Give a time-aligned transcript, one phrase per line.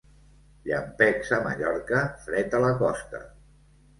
[0.69, 3.21] Llampecs a Mallorca, fred a la costa.